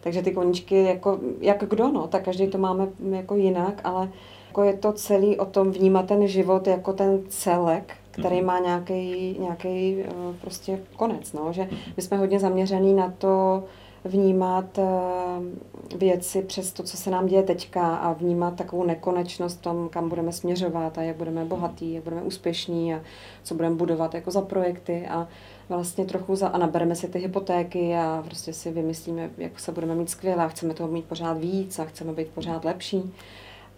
[0.00, 4.08] takže ty koníčky, jako, jak kdo, no, tak každý to máme jako jinak, ale
[4.50, 8.46] jako je to celý o tom vnímat ten život jako ten celek, který mhm.
[8.46, 11.32] má nějaký, nějaký eh, prostě konec.
[11.32, 11.52] No?
[11.52, 13.64] Že my jsme hodně zaměřený na to
[14.04, 19.62] vnímat eh, věci přes to, co se nám děje teďka a vnímat takovou nekonečnost v
[19.62, 23.00] tom, kam budeme směřovat a jak budeme bohatí, jak budeme úspěšní a
[23.42, 25.28] co budeme budovat jako za projekty a
[25.68, 29.94] vlastně trochu za, a nabereme si ty hypotéky a prostě si vymyslíme, jak se budeme
[29.94, 33.12] mít skvěle a chceme toho mít pořád víc a chceme být pořád lepší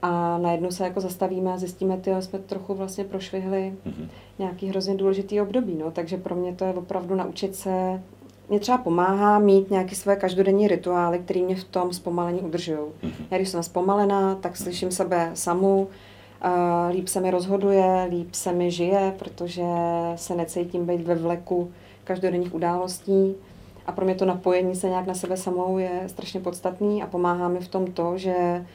[0.02, 4.08] a najednou se jako zastavíme a zjistíme, že jsme trochu vlastně prošvihli mm-hmm.
[4.38, 8.02] nějaký hrozně důležitý období, no, takže pro mě to je opravdu naučit se
[8.48, 12.78] mě třeba pomáhá mít nějaké své každodenní rituály, které mě v tom zpomalení udržují.
[12.78, 13.24] Mm-hmm.
[13.30, 15.88] Já když jsem zpomalená, tak slyším sebe samu,
[16.44, 16.50] uh,
[16.94, 19.62] líp se mi rozhoduje, líp se mi žije, protože
[20.16, 21.70] se necítím být ve vleku
[22.04, 23.34] každodenních událostí.
[23.86, 27.48] A pro mě to napojení se nějak na sebe samou je strašně podstatný a pomáhá
[27.48, 28.66] mi v tom to, že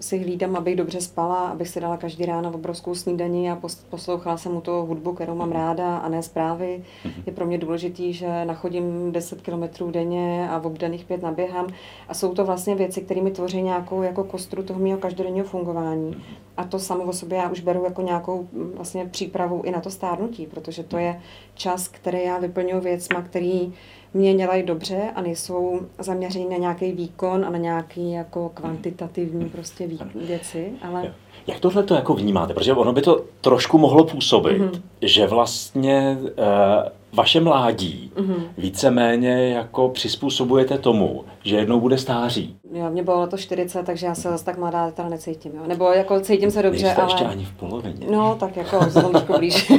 [0.00, 3.58] si hlídám, abych dobře spala, abych si dala každý ráno obrovskou snídaní a
[3.90, 6.84] poslouchala jsem mu to hudbu, kterou mám ráda a ne zprávy.
[7.04, 7.22] Mhm.
[7.26, 11.66] Je pro mě důležitý, že nachodím 10 kilometrů denně a v obdaných pět naběhám.
[12.08, 16.22] A jsou to vlastně věci, které mi tvoří nějakou jako kostru toho mého každodenního fungování.
[16.56, 19.80] A to samo o sobě já už beru jako nějakou mm, vlastně přípravu i na
[19.80, 21.20] to stárnutí, protože to je
[21.54, 23.72] čas, který já vyplňuji věcma, který
[24.14, 29.86] mě dělají dobře a nejsou zaměření na nějaký výkon a na nějaký jako kvantitativní prostě
[29.86, 31.14] vý, věci, ale...
[31.46, 32.54] Jak tohle to jako vnímáte?
[32.54, 34.82] Protože ono by to trošku mohlo působit, mm-hmm.
[35.02, 38.42] že vlastně e, vaše mládí mm-hmm.
[38.58, 42.56] víceméně jako přizpůsobujete tomu, že jednou bude stáří.
[42.72, 45.52] Jo, mě bylo to 40, takže já se zase tak mladá teda necítím.
[45.54, 45.62] Jo.
[45.66, 47.12] Nebo jako cítím se dobře, Nejste ale...
[47.12, 48.06] ještě ani v polovině.
[48.10, 49.72] No, tak jako jsem trošku blíž.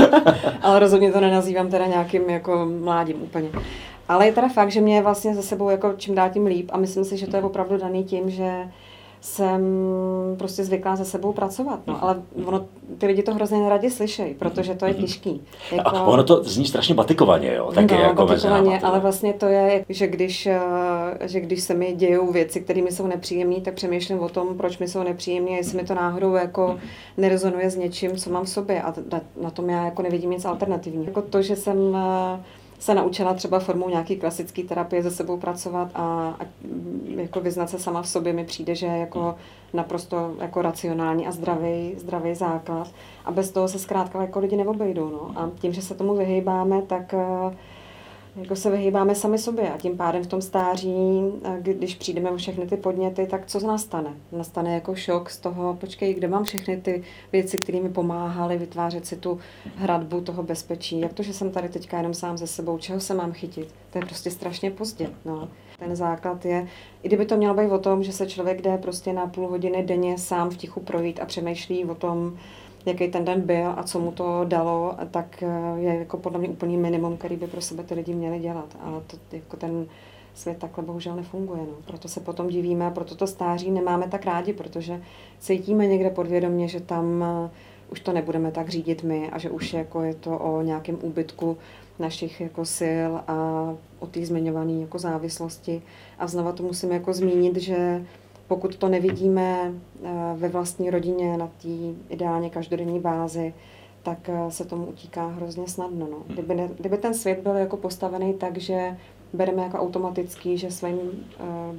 [0.62, 3.48] ale rozhodně to nenazývám teda nějakým jako mládím úplně.
[4.08, 6.78] Ale je teda fakt, že mě vlastně za sebou jako čím dál tím líp a
[6.78, 8.68] myslím si, že to je opravdu daný tím, že
[9.26, 9.62] jsem
[10.38, 11.80] prostě zvyklá se sebou pracovat.
[11.86, 12.66] No, ale ono,
[12.98, 15.00] ty lidi to hrozně neradi slyšejí, protože to je mhm.
[15.00, 15.42] těžký.
[15.72, 15.96] Jako...
[15.96, 17.72] A ono to zní strašně batikovaně, jo?
[17.74, 20.60] Taky no, jako batikovaně, ale vlastně to je, že když, eh,
[21.20, 24.78] že když se mi dějou věci, které mi jsou nepříjemné, tak přemýšlím o tom, proč
[24.78, 26.80] mi jsou nepříjemné a jestli mi to náhodou jako mhm.
[27.16, 28.94] nerezonuje s něčím, co mám v sobě a
[29.42, 31.04] na tom já jako nevidím nic alternativního.
[31.04, 32.40] Jako to, že jsem eh,
[32.78, 36.44] se naučila třeba formou nějaký klasické terapie se sebou pracovat a, a
[37.16, 39.34] jako vyznat se sama v sobě mi přijde, že jako
[39.72, 42.90] naprosto jako racionální a zdravý, zdravý základ.
[43.24, 45.10] A bez toho se zkrátka jako lidi neobejdou.
[45.10, 45.32] No.
[45.40, 47.54] A tím, že se tomu vyhýbáme, tak uh,
[48.36, 51.20] jako se vyhýbáme sami sobě a tím pádem v tom stáří,
[51.58, 54.14] když přijdeme o všechny ty podněty, tak co nastane?
[54.32, 59.06] Nastane jako šok z toho, počkej, kde mám všechny ty věci, které mi pomáhaly vytvářet
[59.06, 59.38] si tu
[59.76, 61.00] hradbu toho bezpečí.
[61.00, 63.74] Jak to, že jsem tady teďka jenom sám ze sebou, čeho se mám chytit?
[63.90, 65.10] To je prostě strašně pozdě.
[65.24, 65.48] No.
[65.78, 66.68] Ten základ je,
[67.02, 69.82] i kdyby to mělo být o tom, že se člověk jde prostě na půl hodiny
[69.82, 72.38] denně sám v tichu projít a přemýšlí o tom,
[72.86, 76.48] jaký ten den byl a co mu to dalo, tak eh, je jako podle mě
[76.48, 78.76] úplný minimum, který by pro sebe ty lidi měli dělat.
[78.80, 79.86] Ale to jako ten
[80.34, 81.60] svět takhle bohužel nefunguje.
[81.60, 81.74] No.
[81.86, 85.02] Proto se potom divíme a proto to stáří nemáme tak rádi, protože
[85.38, 87.04] cítíme někde podvědomě, že tam
[87.44, 87.50] uh,
[87.90, 91.56] už to nebudeme tak řídit my a že už jako je to o nějakém úbytku
[91.98, 93.34] našich jako sil a
[93.98, 95.82] o té zmiňované jako závislosti.
[96.18, 98.04] A znova to musím jako zmínit, že
[98.48, 101.68] pokud to nevidíme uh, ve vlastní rodině na té
[102.08, 103.54] ideálně každodenní bázi,
[104.02, 106.08] tak uh, se tomu utíká hrozně snadno.
[106.10, 106.18] No.
[106.26, 108.96] Kdyby, ne, kdyby ten svět byl jako postavený tak, že
[109.32, 111.06] bereme jako automatický, že svým uh,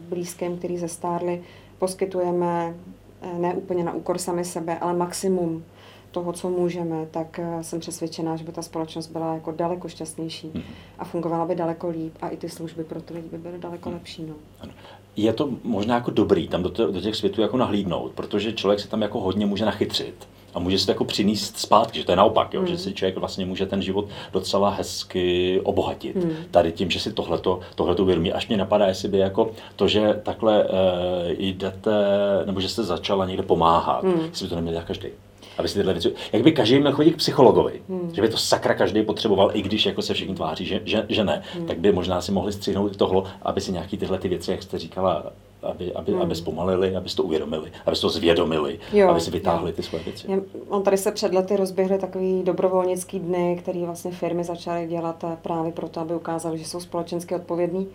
[0.09, 1.43] blízkým, který zestárli,
[1.79, 2.75] poskytujeme
[3.37, 5.63] ne úplně na úkor sami sebe, ale maximum
[6.11, 10.63] toho, co můžeme, tak jsem přesvědčená, že by ta společnost byla jako daleko šťastnější hmm.
[10.99, 13.89] a fungovala by daleko líp a i ty služby pro ty lidi by byly daleko
[13.89, 13.97] hmm.
[13.97, 14.25] lepší.
[14.25, 14.35] No.
[15.17, 18.87] Je to možná jako dobrý tam do, do těch světů jako nahlídnout, protože člověk se
[18.87, 22.15] tam jako hodně může nachytřit a může se to jako přinést zpátky, že to je
[22.15, 22.67] naopak, jo, mm.
[22.67, 22.83] že hmm.
[22.83, 26.15] si člověk vlastně může ten život docela hezky obohatit.
[26.15, 26.31] Mm.
[26.51, 28.33] Tady tím, že si tohleto, tohleto uvědomí.
[28.33, 30.69] Až mě napadá, jestli by jako to, že takhle uh,
[31.37, 31.91] jdete,
[32.45, 34.21] nebo že jste začala někde pomáhat, mm.
[34.29, 35.07] jestli by to neměl každý
[35.57, 38.11] aby si tyhle věci, jak by každý měl chodit k psychologovi, hmm.
[38.13, 41.23] že by to sakra každý potřeboval, i když jako se všichni tváří, že, že, že
[41.23, 41.65] ne, hmm.
[41.65, 44.79] tak by možná si mohli střihnout tohle, aby si nějaký tyhle ty věci, jak jste
[44.79, 45.31] říkala,
[45.63, 46.21] aby, aby, hmm.
[46.21, 49.75] aby zpomalili, aby to uvědomili, aby to zvědomili, jo, aby si vytáhli jo.
[49.75, 50.27] ty svoje věci.
[50.69, 55.71] On tady se před lety rozběhly takový dobrovolnický dny, které vlastně firmy začaly dělat právě
[55.71, 57.87] proto, aby ukázali, že jsou společensky odpovědní,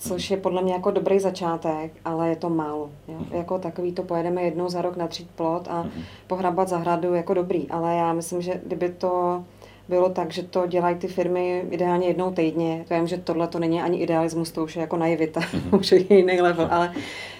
[0.00, 2.90] což je podle mě jako dobrý začátek, ale je to málo.
[3.08, 3.14] Jo?
[3.18, 3.26] Hmm.
[3.30, 6.02] Jako takový to pojedeme jednou za rok na třít plot a hmm.
[6.26, 9.44] pohrabat zahradu jako dobrý, ale já myslím, že kdyby to
[9.88, 12.84] bylo tak, že to dělají ty firmy ideálně jednou týdně.
[12.88, 15.78] To vím, že tohle to není ani idealismus, to už je jako naivita, mm-hmm.
[15.80, 16.92] už je jiný level, ale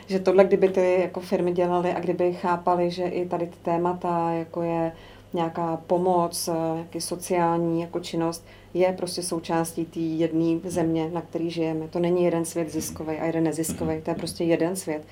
[0.07, 4.31] že tohle, kdyby ty jako firmy dělaly a kdyby chápali, že i tady ty témata,
[4.31, 4.92] jako je
[5.33, 11.88] nějaká pomoc, jaký sociální jako činnost, je prostě součástí té jedné země, na který žijeme.
[11.88, 15.03] To není jeden svět ziskový a jeden neziskový, to je prostě jeden svět.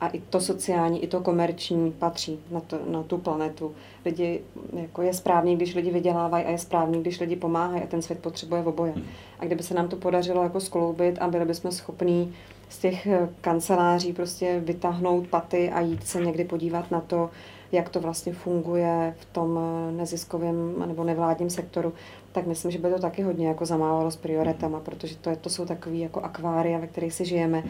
[0.00, 3.74] A i to sociální, i to komerční patří na, to, na tu planetu.
[4.04, 4.40] Lidi,
[4.72, 8.18] jako je správný, když lidi vydělávají a je správný, když lidi pomáhají a ten svět
[8.18, 8.94] potřebuje v oboje.
[9.40, 12.34] A kdyby se nám to podařilo jako skloubit a byli bychom schopní
[12.68, 17.30] z těch eh, kanceláří prostě vytáhnout paty a jít se někdy podívat na to,
[17.72, 21.92] jak to vlastně funguje v tom eh, neziskovém nebo nevládním sektoru,
[22.32, 25.50] tak myslím, že by to taky hodně jako zamávalo s prioritama, protože to, je, to
[25.50, 27.62] jsou takové jako akvária, ve kterých si žijeme.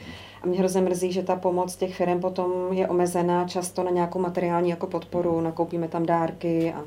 [0.43, 4.19] A mě hrozně mrzí, že ta pomoc těch firm potom je omezená často na nějakou
[4.19, 6.85] materiální jako podporu, nakoupíme tam dárky a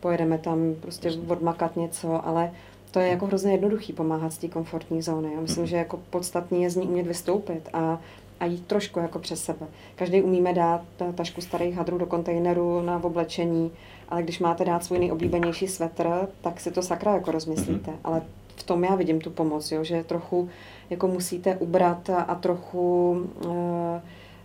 [0.00, 2.52] pojedeme tam prostě odmakat něco, ale
[2.90, 5.32] to je jako hrozně jednoduchý pomáhat z té komfortní zóny.
[5.34, 8.00] Já myslím, že jako podstatný je z ní umět vystoupit a
[8.40, 9.66] a jít trošku jako přes sebe.
[9.96, 10.82] Každý umíme dát
[11.14, 13.72] tašku starých hadrů do kontejneru na oblečení,
[14.08, 17.90] ale když máte dát svůj nejoblíbenější svetr, tak si to sakra jako rozmyslíte.
[17.90, 18.00] Mm-hmm.
[18.04, 18.22] Ale
[18.56, 20.48] v tom já vidím tu pomoc, jo, že trochu
[20.90, 23.10] jako musíte ubrat a trochu,
[23.44, 23.52] uh,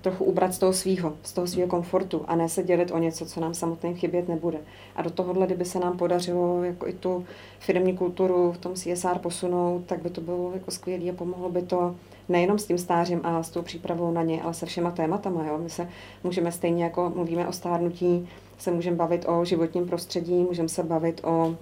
[0.01, 3.25] trochu ubrat z toho svýho, z toho svého komfortu a ne se dělit o něco,
[3.25, 4.57] co nám samotným chybět nebude.
[4.95, 7.25] A do tohohle, kdyby se nám podařilo jako i tu
[7.59, 11.61] firmní kulturu v tom CSR posunout, tak by to bylo jako skvělé a pomohlo by
[11.61, 11.95] to
[12.29, 15.45] nejenom s tím stářím a s tou přípravou na ně, ale se všema tématama.
[15.47, 15.57] Jo?
[15.57, 15.89] My se
[16.23, 21.21] můžeme stejně jako mluvíme o stárnutí, se můžeme bavit o životním prostředí, můžeme se bavit
[21.23, 21.55] o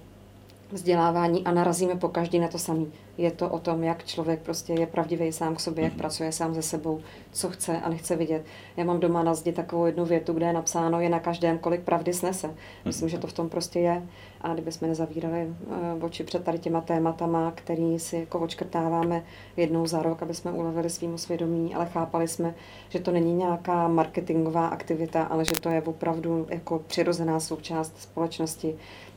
[0.72, 2.92] vzdělávání a narazíme po každý na to samý.
[3.18, 5.98] Je to o tom, jak člověk prostě je pravdivý sám k sobě, jak mhm.
[5.98, 7.00] pracuje sám se sebou,
[7.32, 8.44] co chce a nechce vidět.
[8.76, 11.80] Já mám doma na zdi takovou jednu větu, kde je napsáno, je na každém, kolik
[11.80, 12.54] pravdy snese.
[12.84, 14.02] Myslím, že to v tom prostě je.
[14.40, 19.22] A kdybychom nezavírali uh, oči před tady těma tématama, který si jako očkrtáváme
[19.56, 22.54] jednou za rok, aby jsme ulevili svým svědomí, ale chápali jsme,
[22.88, 28.74] že to není nějaká marketingová aktivita, ale že to je opravdu jako přirozená součást společnosti,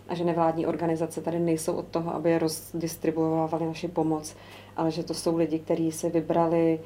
[0.09, 4.35] a že nevládní organizace tady nejsou od toho, aby rozdistribuovali naši pomoc,
[4.77, 6.79] ale že to jsou lidi, kteří si vybrali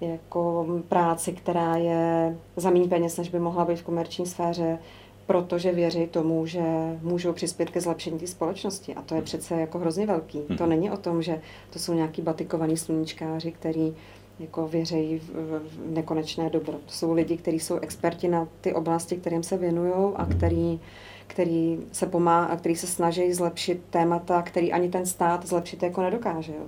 [0.00, 4.78] jako práci, která je za méně peněz, než by mohla být v komerční sféře,
[5.26, 6.62] protože věří tomu, že
[7.02, 8.94] můžou přispět ke zlepšení té společnosti.
[8.94, 10.38] A to je přece jako hrozně velký.
[10.42, 10.68] To mhm.
[10.68, 13.94] není o tom, že to jsou nějaký batikovaní sluníčkáři, který
[14.42, 16.72] jako věřejí v, nekonečné dobro.
[16.72, 20.80] To jsou lidi, kteří jsou experti na ty oblasti, kterým se věnují a který
[21.26, 26.52] který se pomáhá, který se snaží zlepšit témata, který ani ten stát zlepšit jako nedokáže.
[26.52, 26.66] Jo.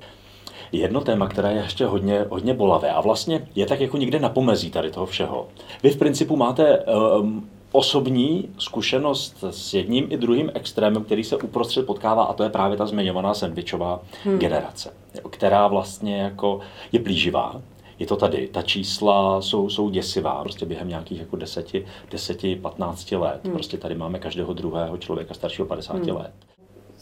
[0.72, 4.28] Jedno téma, které je ještě hodně, hodně bolavé a vlastně je tak jako někde na
[4.28, 5.48] pomezí tady toho všeho.
[5.82, 11.86] Vy v principu máte um, osobní zkušenost s jedním i druhým extrémem, který se uprostřed
[11.86, 14.38] potkává a to je právě ta zmiňovaná sandvičová hmm.
[14.38, 14.92] generace,
[15.30, 16.60] která vlastně jako
[16.92, 17.62] je plíživá,
[17.98, 18.48] je to tady.
[18.48, 21.72] Ta čísla jsou, jsou děsivá, prostě během nějakých jako 10,
[22.10, 23.40] 10 15 let.
[23.44, 23.52] Hmm.
[23.52, 26.16] Prostě tady máme každého druhého člověka staršího 50 hmm.
[26.16, 26.32] let.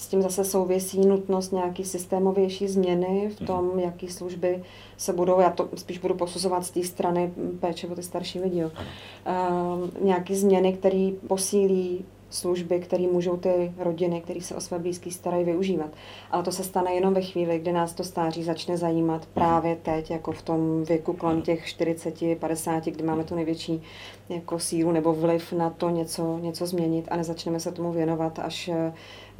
[0.02, 4.64] S tím zase souvisí nutnost nějaký systémovější změny v tom, jaký služby
[4.96, 8.58] se budou, já to spíš budu posuzovat z té strany péče o ty starší lidi,
[8.58, 8.70] jo.
[8.70, 15.10] Uh, nějaký změny, které posílí služby, které můžou ty rodiny, které se o své blízké
[15.10, 15.90] starají, využívat.
[16.30, 20.10] Ale to se stane jenom ve chvíli, kdy nás to stáří začne zajímat právě teď,
[20.10, 23.82] jako v tom věku kolem těch 40, 50, kdy máme tu největší
[24.28, 28.70] jako sílu nebo vliv na to něco, něco změnit a nezačneme se tomu věnovat, až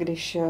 [0.02, 0.42] když eh,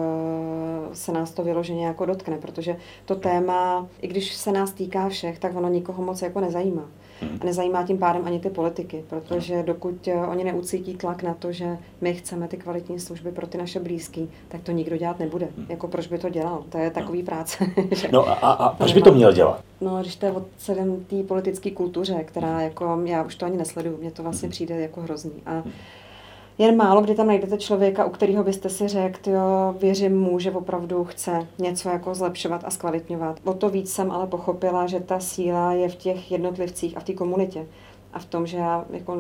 [0.92, 5.38] se nás to vyloženě jako dotkne, protože to téma, i když se nás týká všech,
[5.38, 6.88] tak ono nikoho moc jako nezajímá.
[7.20, 7.38] Hmm.
[7.40, 11.52] A nezajímá tím pádem ani ty politiky, protože dokud eh, oni neucítí tlak na to,
[11.52, 15.48] že my chceme ty kvalitní služby pro ty naše blízký, tak to nikdo dělat nebude.
[15.56, 15.66] Hmm.
[15.68, 16.64] Jako proč by to dělal?
[16.68, 17.26] To je takový no.
[17.26, 17.66] práce.
[18.12, 19.64] no a, a, a proč by to měl dělat?
[19.80, 23.56] No, když to je od celém té politické kultuře, která jako, já už to ani
[23.56, 24.50] nesleduju, mně to vlastně hmm.
[24.50, 25.42] přijde jako hrozný.
[25.46, 25.62] A
[26.62, 30.50] jen málo kdy tam najdete člověka, u kterého byste si řekl, jo, věřím mu, že
[30.50, 33.40] opravdu chce něco jako zlepšovat a zkvalitňovat.
[33.44, 37.04] O to víc jsem ale pochopila, že ta síla je v těch jednotlivcích a v
[37.04, 37.66] té komunitě
[38.12, 39.16] a v tom, že já jako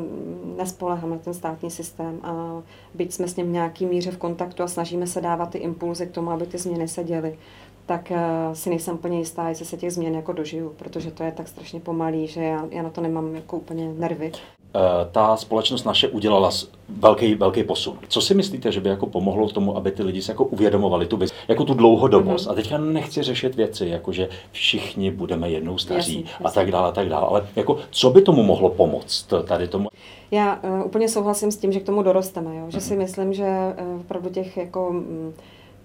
[0.56, 2.62] nespolehám na ten státní systém a
[2.94, 6.06] byť jsme s ním v nějaký míře v kontaktu a snažíme se dávat ty impulzy
[6.06, 7.38] k tomu, aby ty změny se děly,
[7.86, 11.32] tak uh, si nejsem úplně jistá, jestli se těch změn jako dožiju, protože to je
[11.32, 14.32] tak strašně pomalý, že já, já na to nemám jako úplně nervy.
[14.74, 16.50] Eh, ta společnost naše udělala
[16.88, 17.98] velký, velký posun.
[18.08, 21.16] Co si myslíte, že by jako pomohlo tomu, aby ty lidi se jako uvědomovali tu
[21.16, 22.46] věc, jako tu dlouhodobost?
[22.46, 22.50] Mm-hmm.
[22.50, 26.46] A teďka nechci řešit věci, jako že všichni budeme jednou staří jasný, jasný.
[26.46, 27.26] a tak dále, a tak dále.
[27.26, 29.88] Ale jako, co by tomu mohlo pomoct tady tomu?
[30.30, 32.66] Já uh, úplně souhlasím s tím, že k tomu dorosteme, jo?
[32.68, 32.80] že mm-hmm.
[32.80, 33.46] si myslím, že
[33.94, 35.34] uh, opravdu těch jako um,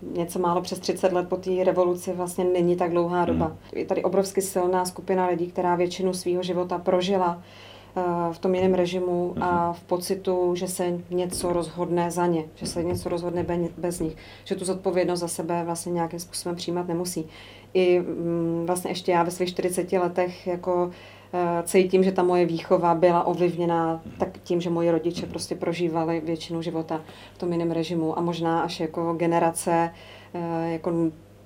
[0.02, 3.48] něco málo přes 30 let po té revoluci vlastně není tak dlouhá doba.
[3.48, 3.80] Mm.
[3.80, 7.42] Je tady obrovsky silná skupina lidí, která většinu svého života prožila
[7.98, 9.74] Eh, v tom jiném režimu a mhm.
[9.74, 13.46] v pocitu, že se něco rozhodne za ně, že se něco rozhodne
[13.78, 17.28] bez nich, že tu zodpovědnost za sebe vlastně nějakým způsobem přijímat nemusí.
[17.74, 20.92] I mm, vlastně ještě já ve svých 40 letech jako
[21.64, 26.62] cítím, že ta moje výchova byla ovlivněná tak tím, že moji rodiče prostě prožívali většinu
[26.62, 27.02] života
[27.34, 29.94] v tom jiném režimu a možná až jako generace
[30.34, 30.92] eh, jako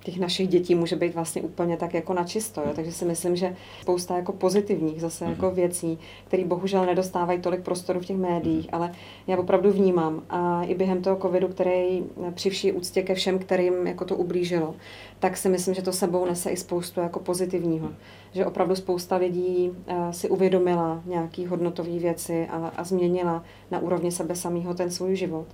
[0.04, 2.62] těch našich dětí může být vlastně úplně tak jako načisto.
[2.62, 2.72] Jo?
[2.76, 5.56] Takže si myslím, že spousta jako pozitivních zase jako mhm.
[5.56, 8.76] věcí, které bohužel nedostávají tolik prostoru v těch médiích, mhm.
[8.76, 8.92] ale
[9.28, 13.88] já opravdu vnímám a i během toho covidu, který při vší úctě ke všem, kterým
[13.88, 14.76] jako to ublížilo,
[15.20, 17.88] tak si myslím, že to sebou nese i spoustu jako pozitivního.
[17.88, 17.96] Mhm.
[18.34, 24.12] Že opravdu spousta lidí uh, si uvědomila nějaký hodnotové věci a, a změnila na úrovni
[24.12, 25.46] sebe samého ten svůj život.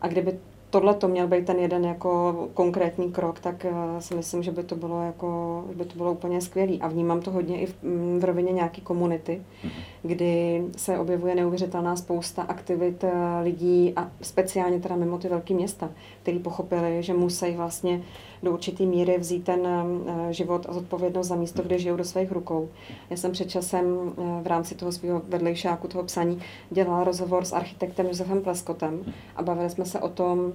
[0.00, 0.38] A kdyby
[0.70, 4.62] tohle to měl být ten jeden jako konkrétní krok, tak uh, si myslím, že by
[4.62, 6.80] to bylo jako, by to bylo úplně skvělý.
[6.80, 9.70] A vnímám to hodně i v, mm, v rovině nějaký komunity, mm-hmm.
[10.02, 13.10] kdy se objevuje neuvěřitelná spousta aktivit uh,
[13.42, 15.90] lidí a speciálně teda mimo ty velké města,
[16.22, 18.02] kteří pochopili, že musí vlastně
[18.42, 22.32] do určité míry vzít ten uh, život a zodpovědnost za místo, kde žijou do svých
[22.32, 22.68] rukou.
[23.10, 27.52] Já jsem před časem uh, v rámci toho svého vedlejšáku, toho psaní, dělala rozhovor s
[27.52, 29.00] architektem Josefem Pleskotem
[29.36, 30.52] a bavili jsme se o tom,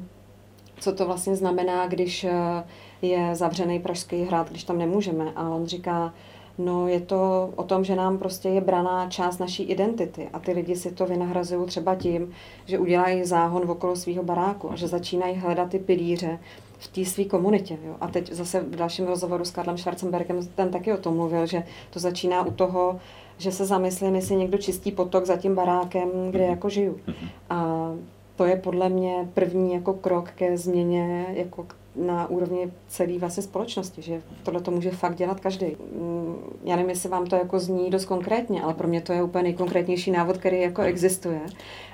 [0.80, 2.64] co to vlastně znamená, když eh,
[3.02, 5.32] je zavřený Pražský hrad, když tam nemůžeme.
[5.36, 6.14] A on říká,
[6.58, 10.52] no je to o tom, že nám prostě je braná část naší identity a ty
[10.52, 12.32] lidi si to vynahrazují třeba tím,
[12.66, 16.40] že udělají záhon okolo svého baráku a že začínají hledat ty pilíře
[16.78, 17.78] v té své komunitě.
[17.84, 17.96] Jo.
[18.02, 21.64] A teď zase v dalším rozhovoru s Karlem Schwarzenbergem ten taky o tom mluvil, že
[21.90, 23.00] to začíná u toho,
[23.38, 27.00] že se zamyslím, jestli někdo čistí potok za tím barákem, kde jako žiju.
[27.08, 27.30] Mhm.
[27.50, 27.90] A
[28.36, 34.02] to je podle mě první jako krok ke změně jako na úrovni celé vlastně společnosti,
[34.02, 35.66] že tohle to může fakt dělat každý.
[35.66, 39.24] Mm, já nevím, jestli vám to jako zní dost konkrétně, ale pro mě to je
[39.24, 41.42] úplně nejkonkrétnější návod, který jako existuje.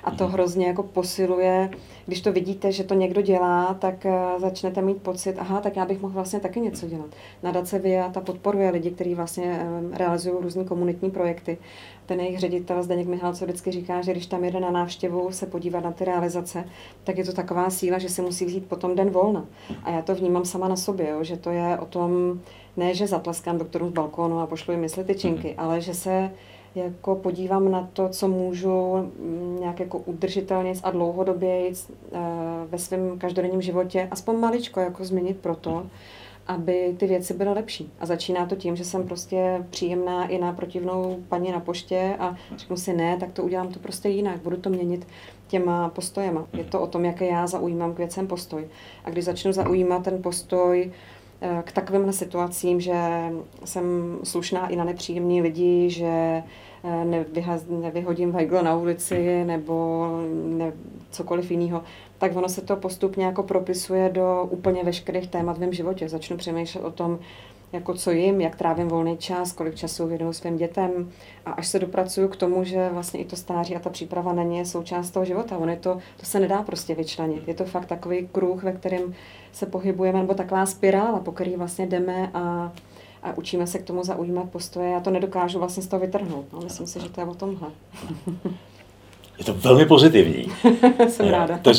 [0.04, 0.32] A to mhm.
[0.32, 1.70] hrozně jako posiluje,
[2.06, 5.84] když to vidíte, že to někdo dělá, tak eh, začnete mít pocit, aha, tak já
[5.84, 7.10] bych mohl vlastně taky něco dělat.
[7.42, 11.58] Nadace VIA ta podporuje lidi, kteří vlastně eh, realizují různé komunitní projekty.
[12.12, 15.46] Ten jejich ředitel Zdeněk Michal, co vždycky říká, že když tam jede na návštěvu se
[15.46, 16.64] podívat na ty realizace,
[17.04, 19.44] tak je to taková síla, že si musí vzít potom den volna.
[19.84, 22.40] A já to vnímám sama na sobě, jo, že to je o tom,
[22.76, 25.54] ne, že zatleskám doktorům z balkónu a pošlu jim mysli tyčinky, mm.
[25.56, 26.30] ale že se
[26.74, 32.18] jako podívám na to, co můžu mm, nějak jako udržitelně a dlouhodobě eh,
[32.68, 35.86] ve svém každodenním životě aspoň maličko jako změnit proto,
[36.46, 37.92] aby ty věci byly lepší.
[38.00, 42.36] A začíná to tím, že jsem prostě příjemná i na protivnou paní na poště a
[42.56, 45.06] řeknu si ne, tak to udělám to prostě jinak, budu to měnit
[45.46, 46.46] těma postojema.
[46.52, 48.68] Je to o tom, jaké já zaujímám k věcem postoj.
[49.04, 50.92] A když začnu zaujímat ten postoj
[51.40, 52.94] eh, k takovým situacím, že
[53.64, 56.42] jsem slušná i na nepříjemní lidi, že
[57.04, 60.06] nevyhaz, nevyhodím vajglo na ulici nebo
[60.44, 60.72] ne,
[61.10, 61.82] cokoliv jiného,
[62.22, 66.08] tak ono se to postupně jako propisuje do úplně veškerých témat v mém životě.
[66.08, 67.18] Začnu přemýšlet o tom,
[67.72, 71.10] jako co jim, jak trávím volný čas, kolik času věnuju svým dětem
[71.46, 74.42] a až se dopracuju k tomu, že vlastně i to stáří a ta příprava na
[74.42, 75.58] ně je součást toho života.
[75.58, 77.48] On je to, to se nedá prostě vyčlenit.
[77.48, 79.14] Je to fakt takový kruh, ve kterém
[79.52, 82.72] se pohybujeme, nebo taková spirála, po který vlastně jdeme a,
[83.22, 84.90] a učíme se k tomu zaujímat postoje.
[84.90, 86.52] Já to nedokážu vlastně z toho vytrhnout.
[86.52, 87.68] No, myslím si, že to je o tomhle.
[89.38, 90.46] Je to velmi pozitivní.
[91.08, 91.58] Jsem ráda.
[91.58, 91.70] To,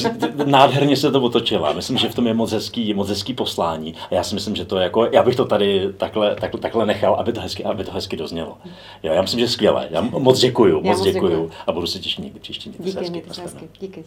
[0.45, 1.73] nádherně se to otočila.
[1.73, 3.95] Myslím, že v tom je moc hezký, moc hezký poslání.
[4.11, 6.85] A já si myslím, že to je jako, já bych to tady takhle, takhle, takhle
[6.85, 8.57] nechal, aby to, hezky, aby to hezky doznělo.
[9.03, 9.87] Jo, já myslím, že skvěle.
[9.91, 11.31] Já moc děkuju, moc, moc děkuju.
[11.31, 11.51] děkuju.
[11.67, 12.69] A budu se těšit někdy příští.
[12.79, 13.69] Díky, hezky, hezky.
[13.79, 14.03] Díky.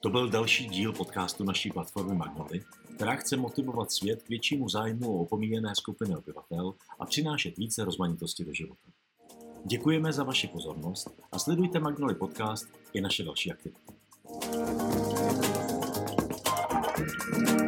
[0.00, 2.60] To byl další díl podcastu naší platformy Magnoly,
[2.96, 8.44] která chce motivovat svět k většímu zájmu o opomíjené skupiny obyvatel a přinášet více rozmanitosti
[8.44, 8.91] do života.
[9.64, 13.92] Děkujeme za vaši pozornost a sledujte Magnoli Podcast i naše další aktivity.
[17.32, 17.61] thank you